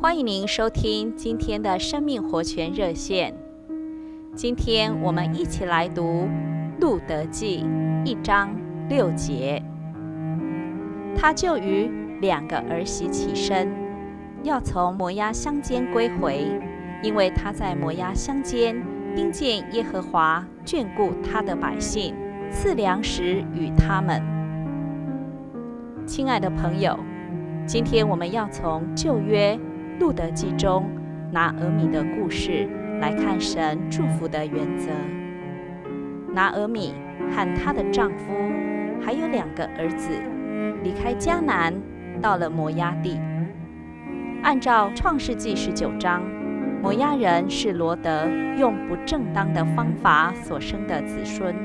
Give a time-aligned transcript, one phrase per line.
[0.00, 3.34] 欢迎您收听今天的生命活泉热线。
[4.34, 6.02] 今天我们一起来读
[6.80, 7.64] 《路得记》
[8.06, 8.54] 一章
[8.88, 9.62] 六节。
[11.16, 11.90] 他就与
[12.20, 13.68] 两个儿媳起身，
[14.42, 16.46] 要从摩押乡间归回，
[17.02, 18.76] 因为他在摩押乡间
[19.14, 22.14] 听见耶和华眷顾他的百姓，
[22.50, 24.22] 赐粮食与他们。
[26.06, 26.98] 亲爱的朋友，
[27.66, 29.58] 今天我们要从旧约。
[29.98, 30.88] 路得记中，
[31.32, 32.68] 拿俄米的故事
[33.00, 34.90] 来看神祝福的原则。
[36.34, 36.94] 拿俄米
[37.30, 38.26] 和她的丈夫
[39.00, 40.10] 还有两个儿子，
[40.84, 41.72] 离开迦南，
[42.20, 43.18] 到了摩押地。
[44.42, 46.22] 按照创世纪十九章，
[46.82, 51.56] 摩押人是罗得用不正当的方法所生的子孙，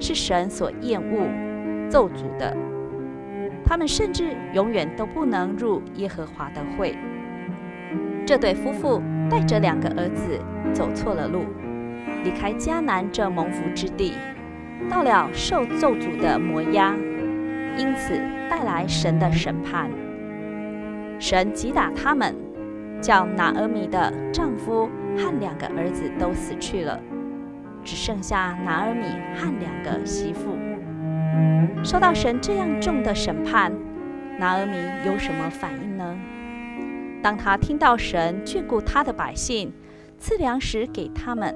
[0.00, 2.56] 是神所厌恶、咒诅的。
[3.64, 6.96] 他们甚至永远都不能入耶和华的会。
[8.26, 10.38] 这对夫妇带着两个儿子
[10.72, 11.44] 走错了路，
[12.24, 14.14] 离开迦南这蒙福之地，
[14.88, 16.94] 到了受咒诅的摩押，
[17.76, 18.14] 因此
[18.48, 19.90] 带来神的审判。
[21.18, 22.34] 神击打他们，
[23.00, 27.00] 叫拿俄米的丈夫和两个儿子都死去了，
[27.82, 29.04] 只剩下拿俄米
[29.34, 30.56] 和两个媳妇。
[31.84, 33.72] 受到神这样重的审判，
[34.38, 36.16] 拿俄米有什么反应呢？
[37.22, 39.72] 当他听到神眷顾他的百姓，
[40.18, 41.54] 赐粮食给他们，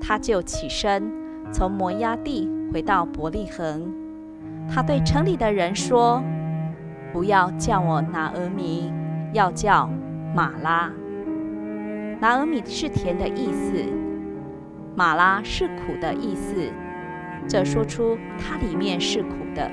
[0.00, 1.10] 他就起身
[1.52, 3.92] 从摩押地回到伯利恒。
[4.68, 6.22] 他对城里的人说
[7.12, 8.92] ：“不要叫我拿俄米，
[9.32, 9.90] 要叫
[10.34, 10.90] 玛拉。
[12.20, 13.72] 拿俄米是甜的意思，
[14.94, 16.70] 玛拉是苦的意思。
[17.48, 19.70] 这说出他里面是苦的。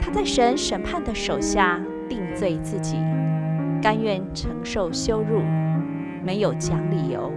[0.00, 2.96] 他在神审判的手下定罪自己。”
[3.82, 5.42] 甘愿承受羞辱，
[6.24, 7.30] 没有讲理由，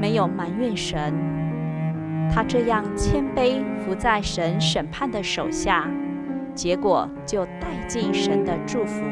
[0.00, 1.14] 没有埋怨神。
[2.32, 5.86] 他这样谦卑伏在神审判的手下，
[6.54, 9.04] 结果就带进神的祝福。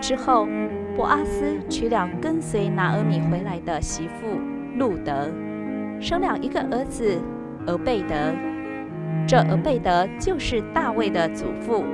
[0.00, 0.48] 之后，
[0.96, 4.26] 博阿斯娶了跟随拿俄米回来的媳妇
[4.78, 5.30] 路得，
[6.00, 7.20] 生了一个儿子
[7.66, 8.34] 俄贝德。
[9.26, 11.84] 这俄贝德就是大卫的祖父，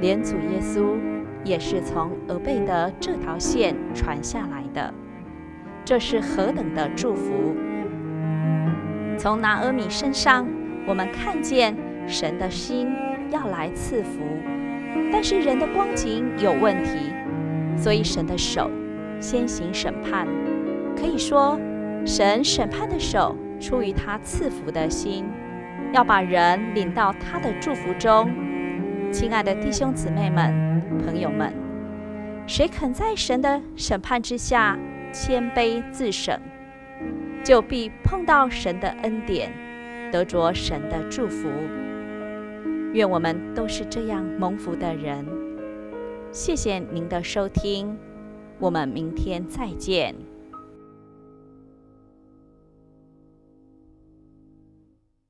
[0.00, 0.96] 连主耶稣。
[1.44, 4.94] 也是从俄贝德这条线传下来的，
[5.84, 7.32] 这是何等的祝福！
[9.18, 10.46] 从拿俄米身上，
[10.86, 11.74] 我们看见
[12.06, 12.86] 神的心
[13.32, 14.20] 要来赐福，
[15.12, 17.12] 但是人的光景有问题，
[17.76, 18.70] 所以神的手
[19.18, 20.28] 先行审判。
[20.96, 21.58] 可以说，
[22.06, 25.24] 神审判的手出于他赐福的心，
[25.94, 28.30] 要把人领到他的祝福中。
[29.12, 30.72] 亲爱的弟兄姊妹们。
[31.04, 31.52] 朋友们，
[32.46, 34.78] 谁肯在神的审判之下
[35.12, 36.38] 谦卑自省，
[37.42, 39.50] 就必碰到神的恩典，
[40.12, 41.48] 得着神的祝福。
[42.92, 45.26] 愿我们都是这样蒙福的人。
[46.30, 47.96] 谢谢您的收听，
[48.58, 50.14] 我们明天再见。